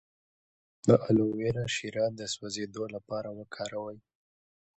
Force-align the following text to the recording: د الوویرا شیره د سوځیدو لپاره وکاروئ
د 0.87 0.89
الوویرا 1.07 1.65
شیره 1.75 2.05
د 2.19 2.21
سوځیدو 2.33 2.83
لپاره 2.95 3.29
وکاروئ 3.39 3.99